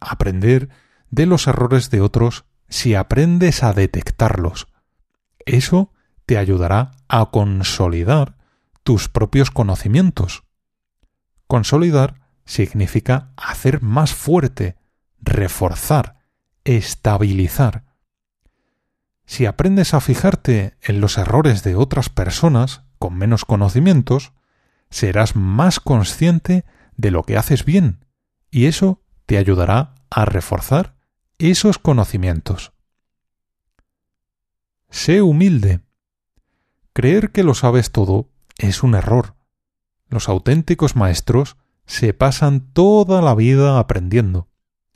aprender 0.00 0.70
de 1.10 1.26
los 1.26 1.46
errores 1.46 1.90
de 1.90 2.00
otros 2.00 2.44
si 2.68 2.94
aprendes 2.94 3.62
a 3.62 3.72
detectarlos. 3.72 4.68
Eso 5.44 5.92
te 6.26 6.38
ayudará 6.38 6.92
a 7.08 7.26
consolidar 7.26 8.36
tus 8.82 9.08
propios 9.08 9.50
conocimientos. 9.50 10.44
Consolidar 11.46 12.20
significa 12.44 13.32
hacer 13.36 13.82
más 13.82 14.12
fuerte, 14.14 14.76
reforzar, 15.20 16.18
estabilizar. 16.64 17.84
Si 19.24 19.46
aprendes 19.46 19.94
a 19.94 20.00
fijarte 20.00 20.76
en 20.82 21.00
los 21.00 21.18
errores 21.18 21.62
de 21.64 21.74
otras 21.74 22.08
personas 22.08 22.82
con 22.98 23.14
menos 23.16 23.44
conocimientos, 23.44 24.32
serás 24.90 25.34
más 25.34 25.80
consciente 25.80 26.64
de 26.96 27.10
lo 27.10 27.24
que 27.24 27.36
haces 27.36 27.64
bien, 27.64 28.04
y 28.50 28.66
eso 28.66 29.02
te 29.26 29.36
ayudará 29.36 29.94
a 30.10 30.24
reforzar 30.24 30.96
esos 31.38 31.78
conocimientos. 31.78 32.72
Sé 34.90 35.22
humilde. 35.22 35.80
Creer 36.96 37.30
que 37.30 37.42
lo 37.42 37.52
sabes 37.52 37.92
todo 37.92 38.30
es 38.56 38.82
un 38.82 38.94
error. 38.94 39.36
Los 40.08 40.30
auténticos 40.30 40.96
maestros 40.96 41.58
se 41.84 42.14
pasan 42.14 42.72
toda 42.72 43.20
la 43.20 43.34
vida 43.34 43.78
aprendiendo, 43.78 44.48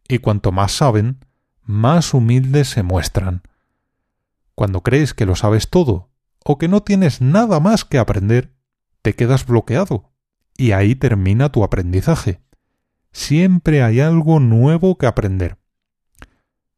y 0.08 0.20
cuanto 0.20 0.50
más 0.50 0.72
saben, 0.72 1.22
más 1.62 2.14
humildes 2.14 2.70
se 2.70 2.82
muestran. 2.82 3.42
Cuando 4.54 4.82
crees 4.82 5.12
que 5.12 5.26
lo 5.26 5.36
sabes 5.36 5.68
todo, 5.68 6.08
o 6.42 6.56
que 6.56 6.68
no 6.68 6.82
tienes 6.82 7.20
nada 7.20 7.60
más 7.60 7.84
que 7.84 7.98
aprender, 7.98 8.54
te 9.02 9.14
quedas 9.14 9.44
bloqueado, 9.44 10.10
y 10.56 10.72
ahí 10.72 10.94
termina 10.94 11.52
tu 11.52 11.64
aprendizaje. 11.64 12.40
Siempre 13.12 13.82
hay 13.82 14.00
algo 14.00 14.40
nuevo 14.40 14.96
que 14.96 15.04
aprender. 15.04 15.58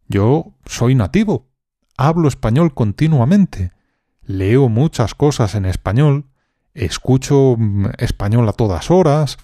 Yo 0.08 0.58
soy 0.66 0.96
nativo, 0.96 1.48
hablo 1.96 2.26
español 2.26 2.74
continuamente, 2.74 3.70
leo 4.24 4.68
muchas 4.68 5.14
cosas 5.14 5.54
en 5.54 5.64
español, 5.64 6.26
escucho 6.74 7.56
mm, 7.58 7.86
español 7.98 8.48
a 8.48 8.52
todas 8.52 8.90
horas 8.90 9.38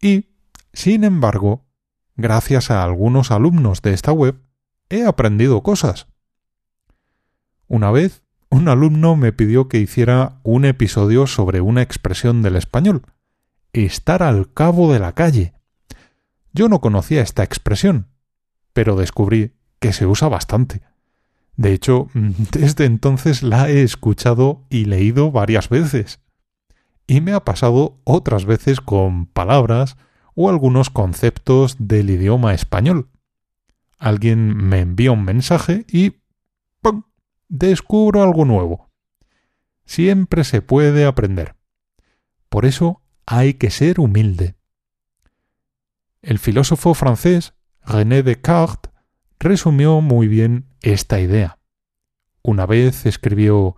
y, 0.00 0.30
sin 0.72 1.04
embargo, 1.04 1.66
gracias 2.16 2.70
a 2.70 2.82
algunos 2.82 3.30
alumnos 3.30 3.82
de 3.82 3.92
esta 3.92 4.12
web, 4.12 4.40
he 4.88 5.04
aprendido 5.04 5.62
cosas. 5.62 6.06
Una 7.68 7.90
vez, 7.90 8.22
un 8.48 8.68
alumno 8.68 9.16
me 9.16 9.32
pidió 9.32 9.68
que 9.68 9.78
hiciera 9.78 10.40
un 10.42 10.64
episodio 10.64 11.26
sobre 11.26 11.60
una 11.60 11.82
expresión 11.82 12.42
del 12.42 12.56
español, 12.56 13.02
estar 13.72 14.22
al 14.22 14.52
cabo 14.52 14.92
de 14.92 15.00
la 15.00 15.12
calle. 15.12 15.54
Yo 16.52 16.68
no 16.68 16.80
conocía 16.80 17.22
esta 17.22 17.42
expresión, 17.42 18.08
pero 18.72 18.96
descubrí 18.96 19.56
que 19.78 19.92
se 19.92 20.06
usa 20.06 20.28
bastante. 20.28 20.82
De 21.56 21.72
hecho, 21.72 22.08
desde 22.14 22.84
entonces 22.84 23.42
la 23.42 23.68
he 23.70 23.82
escuchado 23.82 24.64
y 24.70 24.84
leído 24.84 25.30
varias 25.30 25.68
veces. 25.68 26.20
Y 27.06 27.20
me 27.20 27.32
ha 27.32 27.44
pasado 27.44 28.00
otras 28.04 28.44
veces 28.44 28.80
con 28.80 29.26
palabras 29.26 29.96
o 30.34 30.50
algunos 30.50 30.90
conceptos 30.90 31.76
del 31.78 32.10
idioma 32.10 32.52
español. 32.52 33.08
Alguien 33.98 34.56
me 34.56 34.80
envía 34.80 35.12
un 35.12 35.24
mensaje 35.24 35.86
y 35.88 36.16
¡pum! 36.82 37.04
descubro 37.48 38.22
algo 38.22 38.44
nuevo. 38.44 38.90
Siempre 39.84 40.44
se 40.44 40.62
puede 40.62 41.06
aprender. 41.06 41.54
Por 42.48 42.66
eso 42.66 43.02
hay 43.24 43.54
que 43.54 43.70
ser 43.70 44.00
humilde. 44.00 44.56
El 46.22 46.38
filósofo 46.38 46.92
francés 46.94 47.54
René 47.84 48.22
Descartes 48.22 48.92
resumió 49.38 50.00
muy 50.00 50.28
bien 50.28 50.66
esta 50.82 51.20
idea. 51.20 51.58
Una 52.42 52.66
vez 52.66 53.06
escribió 53.06 53.76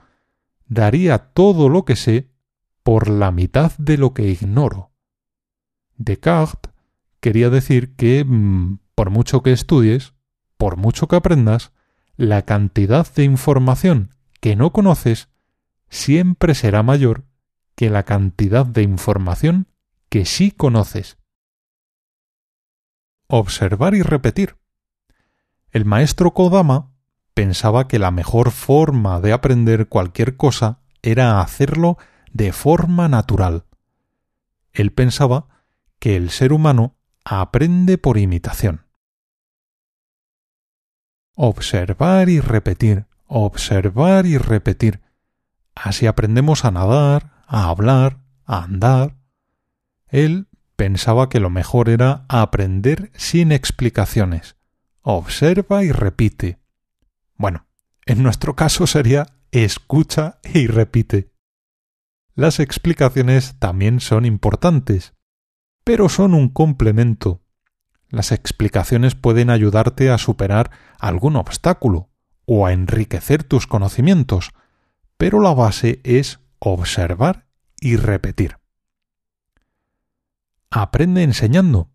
Daría 0.66 1.18
todo 1.18 1.68
lo 1.68 1.84
que 1.84 1.96
sé 1.96 2.28
por 2.82 3.08
la 3.08 3.30
mitad 3.30 3.72
de 3.78 3.96
lo 3.96 4.12
que 4.12 4.28
ignoro. 4.28 4.92
Descartes 5.96 6.72
quería 7.20 7.50
decir 7.50 7.96
que, 7.96 8.24
mm, 8.24 8.78
por 8.94 9.10
mucho 9.10 9.42
que 9.42 9.52
estudies, 9.52 10.14
por 10.56 10.76
mucho 10.76 11.08
que 11.08 11.16
aprendas, 11.16 11.72
la 12.16 12.42
cantidad 12.42 13.12
de 13.14 13.24
información 13.24 14.14
que 14.40 14.56
no 14.56 14.72
conoces 14.72 15.28
siempre 15.88 16.54
será 16.54 16.82
mayor 16.82 17.24
que 17.74 17.90
la 17.90 18.02
cantidad 18.02 18.66
de 18.66 18.82
información 18.82 19.68
que 20.08 20.24
sí 20.24 20.50
conoces. 20.50 21.18
Observar 23.28 23.94
y 23.94 24.02
repetir. 24.02 24.56
El 25.78 25.84
maestro 25.84 26.34
Kodama 26.34 26.90
pensaba 27.34 27.86
que 27.86 28.00
la 28.00 28.10
mejor 28.10 28.50
forma 28.50 29.20
de 29.20 29.32
aprender 29.32 29.88
cualquier 29.88 30.36
cosa 30.36 30.80
era 31.02 31.40
hacerlo 31.40 31.98
de 32.32 32.50
forma 32.50 33.08
natural. 33.08 33.64
Él 34.72 34.92
pensaba 34.92 35.46
que 36.00 36.16
el 36.16 36.30
ser 36.30 36.52
humano 36.52 36.96
aprende 37.24 37.96
por 37.96 38.18
imitación. 38.18 38.86
observar 41.36 42.28
y 42.28 42.40
repetir, 42.40 43.06
observar 43.28 44.26
y 44.26 44.36
repetir. 44.36 45.00
Así 45.76 46.08
aprendemos 46.08 46.64
a 46.64 46.72
nadar, 46.72 47.44
a 47.46 47.68
hablar, 47.68 48.18
a 48.46 48.64
andar. 48.64 49.14
Él 50.08 50.48
pensaba 50.74 51.28
que 51.28 51.38
lo 51.38 51.50
mejor 51.50 51.88
era 51.88 52.24
aprender 52.28 53.12
sin 53.14 53.52
explicaciones. 53.52 54.57
Observa 55.10 55.84
y 55.84 55.90
repite. 55.90 56.60
Bueno, 57.34 57.66
en 58.04 58.22
nuestro 58.22 58.54
caso 58.54 58.86
sería 58.86 59.38
escucha 59.52 60.38
y 60.44 60.66
repite. 60.66 61.32
Las 62.34 62.60
explicaciones 62.60 63.58
también 63.58 64.00
son 64.00 64.26
importantes, 64.26 65.14
pero 65.82 66.10
son 66.10 66.34
un 66.34 66.50
complemento. 66.50 67.40
Las 68.10 68.32
explicaciones 68.32 69.14
pueden 69.14 69.48
ayudarte 69.48 70.10
a 70.10 70.18
superar 70.18 70.72
algún 70.98 71.36
obstáculo 71.36 72.10
o 72.44 72.66
a 72.66 72.74
enriquecer 72.74 73.44
tus 73.44 73.66
conocimientos, 73.66 74.50
pero 75.16 75.40
la 75.40 75.54
base 75.54 76.02
es 76.04 76.40
observar 76.58 77.46
y 77.80 77.96
repetir. 77.96 78.58
Aprende 80.68 81.22
enseñando. 81.22 81.90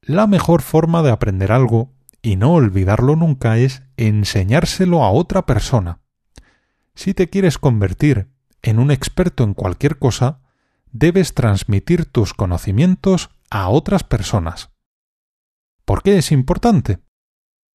La 0.00 0.26
mejor 0.26 0.62
forma 0.62 1.02
de 1.02 1.10
aprender 1.10 1.52
algo 1.52 1.95
y 2.26 2.34
no 2.34 2.54
olvidarlo 2.54 3.14
nunca 3.14 3.56
es 3.56 3.84
enseñárselo 3.96 5.04
a 5.04 5.12
otra 5.12 5.46
persona. 5.46 6.00
Si 6.96 7.14
te 7.14 7.30
quieres 7.30 7.56
convertir 7.56 8.32
en 8.62 8.80
un 8.80 8.90
experto 8.90 9.44
en 9.44 9.54
cualquier 9.54 10.00
cosa, 10.00 10.40
debes 10.90 11.34
transmitir 11.34 12.04
tus 12.04 12.34
conocimientos 12.34 13.30
a 13.48 13.68
otras 13.68 14.02
personas. 14.02 14.70
¿Por 15.84 16.02
qué 16.02 16.18
es 16.18 16.32
importante? 16.32 16.98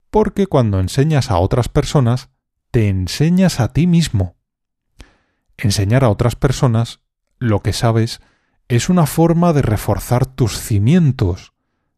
Porque 0.10 0.48
cuando 0.48 0.82
enseñas 0.82 1.32
a 1.32 1.38
otras 1.38 1.70
personas, 1.70 2.30
te 2.72 2.90
enseñas 2.90 3.62
a 3.62 3.72
ti 3.72 3.88
mismo. 3.88 4.36
Enseñar 5.56 6.04
a 6.04 6.10
otras 6.10 6.36
personas 6.36 7.00
lo 7.40 7.62
que 7.62 7.72
sabes 7.72 8.20
es 8.68 8.90
una 8.90 9.06
forma 9.06 9.54
de 9.54 9.62
reforzar 9.62 10.26
tus 10.26 10.60
cimientos, 10.60 11.54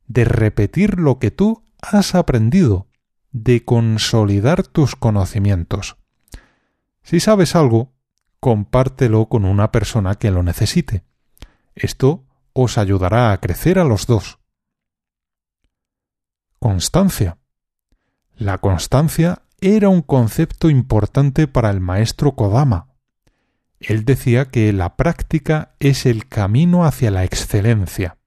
de 0.05 0.25
repetir 0.25 0.99
lo 0.99 1.17
que 1.17 1.31
tú 1.31 1.63
has 1.83 2.15
aprendido, 2.15 2.87
de 3.31 3.65
consolidar 3.65 4.63
tus 4.63 4.95
conocimientos. 4.95 5.97
Si 7.01 7.19
sabes 7.19 7.55
algo, 7.55 7.91
compártelo 8.39 9.27
con 9.27 9.43
una 9.43 9.71
persona 9.71 10.15
que 10.15 10.31
lo 10.31 10.43
necesite. 10.43 11.03
Esto 11.75 12.25
os 12.53 12.77
ayudará 12.77 13.31
a 13.31 13.39
crecer 13.39 13.79
a 13.79 13.83
los 13.83 14.05
dos. 14.05 14.39
Constancia. 16.59 17.37
La 18.35 18.59
constancia 18.59 19.41
era 19.59 19.89
un 19.89 20.01
concepto 20.01 20.69
importante 20.69 21.47
para 21.47 21.69
el 21.71 21.79
maestro 21.79 22.35
Kodama. 22.35 22.87
Él 23.79 24.05
decía 24.05 24.45
que 24.45 24.71
la 24.71 24.95
práctica 24.95 25.75
es 25.79 26.05
el 26.05 26.27
camino 26.27 26.85
hacia 26.85 27.11
la 27.11 27.23
excelencia. 27.23 28.17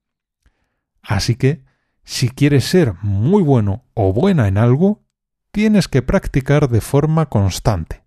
Así 1.01 1.37
que, 1.37 1.66
si 2.07 2.31
quieres 2.31 2.65
ser 2.65 2.95
muy 3.03 3.43
bueno 3.43 3.85
o 3.93 4.13
buena 4.13 4.47
en 4.47 4.59
algo, 4.59 5.03
tienes 5.51 5.89
que 5.89 6.03
practicar 6.03 6.69
de 6.69 6.81
forma 6.81 7.27
constante. 7.27 8.05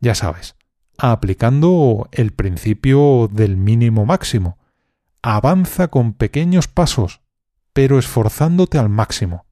Ya 0.00 0.14
sabes, 0.14 0.54
aplicando 0.96 2.08
el 2.12 2.32
principio 2.32 3.28
del 3.30 3.56
mínimo 3.56 4.06
máximo. 4.06 4.58
Avanza 5.22 5.88
con 5.88 6.12
pequeños 6.12 6.68
pasos, 6.68 7.20
pero 7.72 7.98
esforzándote 7.98 8.78
al 8.78 8.88
máximo. 8.88 9.44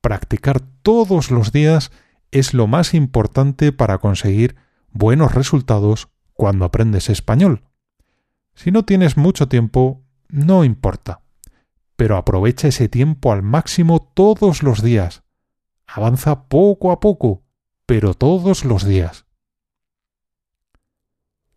Practicar 0.00 0.60
todos 0.82 1.30
los 1.30 1.52
días 1.52 1.92
es 2.32 2.54
lo 2.54 2.66
más 2.66 2.92
importante 2.92 3.70
para 3.70 3.98
conseguir 3.98 4.56
buenos 4.90 5.32
resultados 5.32 6.08
cuando 6.32 6.64
aprendes 6.64 7.08
español. 7.08 7.62
Si 8.56 8.72
no 8.72 8.84
tienes 8.84 9.16
mucho 9.16 9.46
tiempo, 9.46 10.02
no 10.28 10.64
importa, 10.64 11.22
pero 11.98 12.16
aprovecha 12.16 12.68
ese 12.68 12.88
tiempo 12.88 13.32
al 13.32 13.42
máximo 13.42 13.98
todos 14.14 14.62
los 14.62 14.84
días. 14.84 15.24
Avanza 15.84 16.44
poco 16.44 16.92
a 16.92 17.00
poco, 17.00 17.42
pero 17.86 18.14
todos 18.14 18.64
los 18.64 18.84
días. 18.84 19.26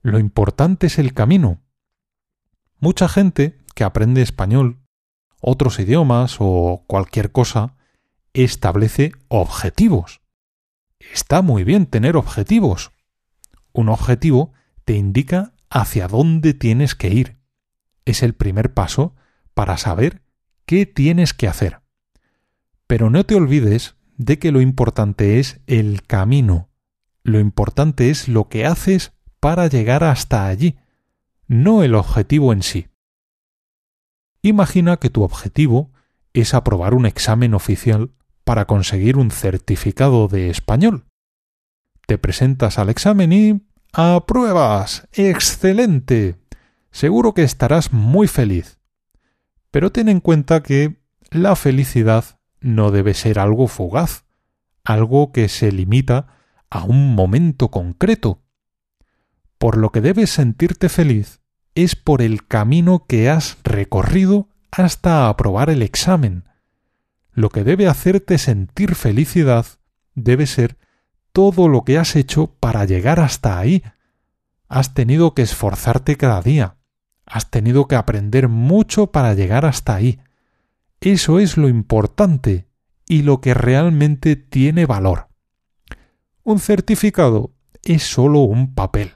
Lo 0.01 0.17
importante 0.17 0.87
es 0.87 0.97
el 0.97 1.13
camino. 1.13 1.61
Mucha 2.79 3.07
gente 3.07 3.59
que 3.75 3.83
aprende 3.83 4.23
español, 4.23 4.79
otros 5.41 5.79
idiomas 5.79 6.37
o 6.39 6.85
cualquier 6.87 7.31
cosa, 7.31 7.75
establece 8.33 9.11
objetivos. 9.27 10.21
Está 10.97 11.43
muy 11.43 11.63
bien 11.63 11.85
tener 11.85 12.17
objetivos. 12.17 12.91
Un 13.73 13.89
objetivo 13.89 14.53
te 14.85 14.95
indica 14.95 15.53
hacia 15.69 16.07
dónde 16.07 16.55
tienes 16.55 16.95
que 16.95 17.09
ir. 17.09 17.37
Es 18.05 18.23
el 18.23 18.33
primer 18.33 18.73
paso 18.73 19.13
para 19.53 19.77
saber 19.77 20.23
qué 20.65 20.85
tienes 20.85 21.33
que 21.33 21.47
hacer. 21.47 21.81
Pero 22.87 23.09
no 23.09 23.25
te 23.25 23.35
olvides 23.35 23.95
de 24.17 24.39
que 24.39 24.51
lo 24.51 24.61
importante 24.61 25.39
es 25.39 25.61
el 25.67 26.03
camino. 26.03 26.69
Lo 27.23 27.39
importante 27.39 28.09
es 28.09 28.27
lo 28.27 28.49
que 28.49 28.65
haces 28.65 29.13
para 29.39 29.67
llegar 29.67 30.03
hasta 30.03 30.47
allí, 30.47 30.77
no 31.47 31.83
el 31.83 31.95
objetivo 31.95 32.53
en 32.53 32.63
sí. 32.63 32.87
Imagina 34.41 34.97
que 34.97 35.09
tu 35.09 35.23
objetivo 35.23 35.91
es 36.33 36.53
aprobar 36.53 36.93
un 36.93 37.05
examen 37.05 37.53
oficial 37.53 38.11
para 38.43 38.65
conseguir 38.65 39.17
un 39.17 39.31
certificado 39.31 40.27
de 40.27 40.49
español. 40.49 41.05
Te 42.07 42.17
presentas 42.17 42.79
al 42.79 42.89
examen 42.89 43.33
y... 43.33 43.61
¡Apruebas! 43.93 45.07
¡Excelente! 45.11 46.37
Seguro 46.91 47.33
que 47.33 47.43
estarás 47.43 47.93
muy 47.93 48.27
feliz. 48.27 48.80
Pero 49.71 49.91
ten 49.91 50.09
en 50.09 50.19
cuenta 50.19 50.61
que 50.61 51.01
la 51.29 51.55
felicidad 51.55 52.39
no 52.59 52.91
debe 52.91 53.13
ser 53.13 53.39
algo 53.39 53.67
fugaz, 53.67 54.25
algo 54.83 55.31
que 55.31 55.49
se 55.49 55.71
limita 55.71 56.27
a 56.69 56.83
un 56.83 57.15
momento 57.15 57.69
concreto. 57.69 58.41
Por 59.57 59.77
lo 59.77 59.91
que 59.91 60.01
debes 60.01 60.29
sentirte 60.29 60.89
feliz 60.89 61.41
es 61.73 61.95
por 61.95 62.21
el 62.21 62.45
camino 62.45 63.05
que 63.07 63.29
has 63.29 63.57
recorrido 63.63 64.49
hasta 64.71 65.29
aprobar 65.29 65.69
el 65.69 65.81
examen, 65.81 66.45
lo 67.33 67.49
que 67.49 67.63
debe 67.63 67.87
hacerte 67.87 68.37
sentir 68.37 68.95
felicidad 68.95 69.65
debe 70.15 70.45
ser 70.47 70.77
todo 71.31 71.67
lo 71.67 71.83
que 71.83 71.97
has 71.97 72.15
hecho 72.15 72.55
para 72.59 72.85
llegar 72.85 73.19
hasta 73.19 73.57
ahí. 73.57 73.83
Has 74.67 74.93
tenido 74.93 75.33
que 75.33 75.41
esforzarte 75.41 76.17
cada 76.17 76.41
día. 76.41 76.77
Has 77.31 77.49
tenido 77.49 77.87
que 77.87 77.95
aprender 77.95 78.49
mucho 78.49 79.07
para 79.13 79.33
llegar 79.33 79.65
hasta 79.65 79.95
ahí. 79.95 80.19
Eso 80.99 81.39
es 81.39 81.55
lo 81.55 81.69
importante 81.69 82.67
y 83.07 83.21
lo 83.21 83.39
que 83.39 83.53
realmente 83.53 84.35
tiene 84.35 84.85
valor. 84.85 85.29
Un 86.43 86.59
certificado 86.59 87.53
es 87.85 88.03
sólo 88.03 88.39
un 88.41 88.75
papel. 88.75 89.13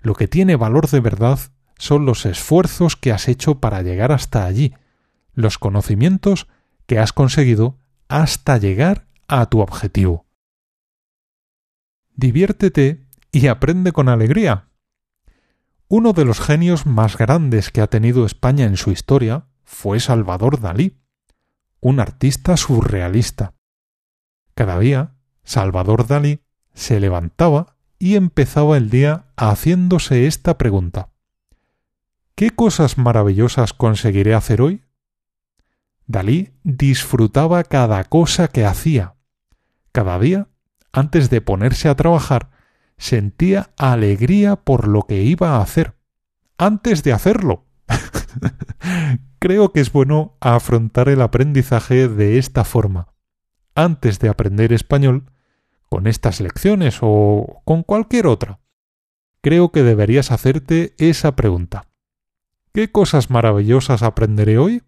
Lo 0.00 0.14
que 0.14 0.28
tiene 0.28 0.56
valor 0.56 0.90
de 0.90 1.00
verdad 1.00 1.38
son 1.78 2.04
los 2.04 2.26
esfuerzos 2.26 2.94
que 2.94 3.10
has 3.10 3.26
hecho 3.26 3.58
para 3.58 3.80
llegar 3.80 4.12
hasta 4.12 4.44
allí, 4.44 4.74
los 5.32 5.56
conocimientos 5.56 6.46
que 6.84 6.98
has 6.98 7.14
conseguido 7.14 7.78
hasta 8.08 8.58
llegar 8.58 9.06
a 9.28 9.46
tu 9.46 9.60
objetivo. 9.60 10.26
Diviértete 12.14 13.06
y 13.32 13.46
aprende 13.46 13.92
con 13.92 14.10
alegría. 14.10 14.69
Uno 15.92 16.12
de 16.12 16.24
los 16.24 16.38
genios 16.38 16.86
más 16.86 17.18
grandes 17.18 17.72
que 17.72 17.80
ha 17.80 17.88
tenido 17.88 18.24
España 18.24 18.64
en 18.64 18.76
su 18.76 18.92
historia 18.92 19.48
fue 19.64 19.98
Salvador 19.98 20.60
Dalí, 20.60 21.00
un 21.80 21.98
artista 21.98 22.56
surrealista. 22.56 23.54
Cada 24.54 24.78
día, 24.78 25.16
Salvador 25.42 26.06
Dalí 26.06 26.44
se 26.74 27.00
levantaba 27.00 27.74
y 27.98 28.14
empezaba 28.14 28.76
el 28.76 28.88
día 28.88 29.32
haciéndose 29.36 30.28
esta 30.28 30.58
pregunta. 30.58 31.10
¿Qué 32.36 32.50
cosas 32.50 32.96
maravillosas 32.96 33.72
conseguiré 33.72 34.34
hacer 34.34 34.62
hoy? 34.62 34.84
Dalí 36.06 36.52
disfrutaba 36.62 37.64
cada 37.64 38.04
cosa 38.04 38.46
que 38.46 38.64
hacía. 38.64 39.16
Cada 39.90 40.20
día, 40.20 40.46
antes 40.92 41.30
de 41.30 41.40
ponerse 41.40 41.88
a 41.88 41.96
trabajar, 41.96 42.59
sentía 43.00 43.70
alegría 43.78 44.56
por 44.56 44.86
lo 44.86 45.02
que 45.02 45.22
iba 45.22 45.56
a 45.56 45.62
hacer. 45.62 45.96
Antes 46.58 47.02
de 47.02 47.12
hacerlo. 47.12 47.64
Creo 49.40 49.72
que 49.72 49.80
es 49.80 49.90
bueno 49.90 50.36
afrontar 50.40 51.08
el 51.08 51.22
aprendizaje 51.22 52.08
de 52.08 52.38
esta 52.38 52.62
forma. 52.62 53.14
Antes 53.74 54.18
de 54.18 54.28
aprender 54.28 54.72
español, 54.74 55.32
con 55.88 56.06
estas 56.06 56.40
lecciones 56.40 56.98
o 57.00 57.62
con 57.64 57.82
cualquier 57.82 58.26
otra, 58.26 58.60
creo 59.40 59.72
que 59.72 59.82
deberías 59.82 60.30
hacerte 60.30 60.94
esa 60.98 61.34
pregunta. 61.34 61.88
¿Qué 62.74 62.92
cosas 62.92 63.30
maravillosas 63.30 64.02
aprenderé 64.02 64.58
hoy? 64.58 64.82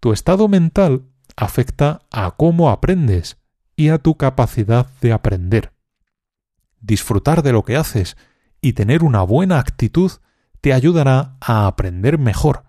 Tu 0.00 0.12
estado 0.12 0.48
mental 0.48 1.04
afecta 1.36 2.00
a 2.10 2.30
cómo 2.32 2.70
aprendes 2.70 3.36
y 3.76 3.90
a 3.90 3.98
tu 3.98 4.16
capacidad 4.16 4.88
de 5.00 5.12
aprender. 5.12 5.72
Disfrutar 6.80 7.42
de 7.42 7.52
lo 7.52 7.64
que 7.64 7.76
haces 7.76 8.16
y 8.60 8.72
tener 8.74 9.02
una 9.02 9.22
buena 9.22 9.58
actitud 9.58 10.12
te 10.60 10.72
ayudará 10.72 11.36
a 11.40 11.66
aprender 11.66 12.18
mejor. 12.18 12.64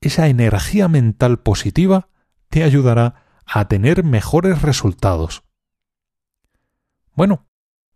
Esa 0.00 0.28
energía 0.28 0.88
mental 0.88 1.40
positiva 1.40 2.08
te 2.48 2.62
ayudará 2.62 3.24
a 3.44 3.66
tener 3.68 4.04
mejores 4.04 4.62
resultados. 4.62 5.42
Bueno, 7.14 7.48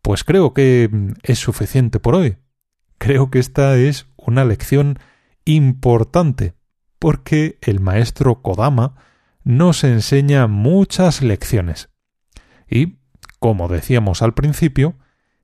pues 0.03 0.25
creo 0.25 0.53
que 0.53 0.91
es 1.23 1.39
suficiente 1.39 2.01
por 2.01 2.15
hoy. 2.15 2.39
Creo 2.99 3.31
que 3.31 3.39
esta 3.39 3.77
es 3.77 4.07
una 4.17 4.45
lección 4.45 4.99
importante, 5.45 6.55
porque 6.99 7.59
el 7.63 7.81
maestro 7.81 8.43
Kodama 8.43 8.97
nos 9.45 9.85
enseña 9.85 10.47
muchas 10.47 11.23
lecciones. 11.23 11.91
Y, 12.69 12.99
como 13.39 13.69
decíamos 13.69 14.23
al 14.23 14.35
principio, 14.35 14.97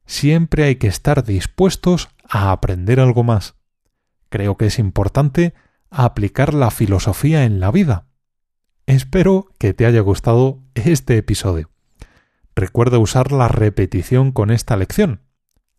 siempre 0.09 0.65
hay 0.65 0.77
que 0.77 0.89
estar 0.89 1.23
dispuestos 1.23 2.09
a 2.29 2.51
aprender 2.51 2.99
algo 2.99 3.23
más. 3.23 3.55
Creo 4.31 4.57
que 4.57 4.67
es 4.67 4.81
importante 4.81 5.55
aplicar 5.91 6.55
la 6.55 6.71
filosofía 6.71 7.45
en 7.45 7.61
la 7.61 7.71
vida. 7.71 8.07
Espero 8.87 9.53
que 9.59 9.75
te 9.75 9.87
haya 9.87 10.01
gustado 10.01 10.63
este 10.75 11.19
episodio. 11.19 11.71
Recuerda 12.57 12.99
usar 12.99 13.33
la 13.33 13.49
repetición 13.49 14.33
con 14.33 14.51
esta 14.51 14.77
lección. 14.77 15.21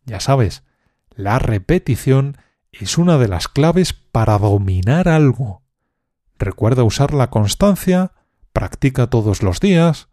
Ya 0.05 0.19
sabes, 0.19 0.63
la 1.09 1.39
repetición 1.39 2.37
es 2.71 2.97
una 2.97 3.17
de 3.17 3.27
las 3.27 3.47
claves 3.47 3.93
para 3.93 4.37
dominar 4.37 5.09
algo. 5.09 5.63
Recuerda 6.37 6.83
usar 6.83 7.13
la 7.13 7.29
constancia, 7.31 8.13
practica 8.53 9.07
todos 9.07 9.41
los 9.43 9.59
días, 9.59 10.07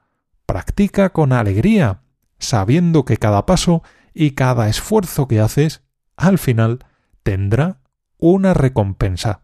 practica 0.46 1.10
con 1.10 1.32
alegría, 1.32 2.00
sabiendo 2.38 3.04
que 3.04 3.18
cada 3.18 3.46
paso 3.46 3.82
y 4.18 4.30
cada 4.30 4.70
esfuerzo 4.70 5.28
que 5.28 5.40
haces, 5.40 5.82
al 6.16 6.38
final, 6.38 6.78
tendrá 7.22 7.82
una 8.16 8.54
recompensa. 8.54 9.42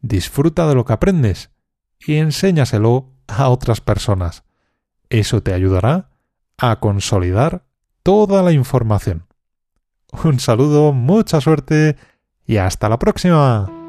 Disfruta 0.00 0.66
de 0.66 0.74
lo 0.74 0.84
que 0.84 0.92
aprendes 0.92 1.50
y 2.00 2.16
enséñaselo 2.16 3.12
a 3.28 3.48
otras 3.48 3.80
personas. 3.80 4.42
Eso 5.08 5.40
te 5.44 5.54
ayudará 5.54 6.10
a 6.58 6.80
consolidar 6.80 7.64
toda 8.02 8.42
la 8.42 8.50
información. 8.50 9.28
Un 10.24 10.40
saludo, 10.40 10.92
mucha 10.92 11.40
suerte 11.40 11.96
y 12.44 12.56
hasta 12.56 12.88
la 12.88 12.98
próxima. 12.98 13.81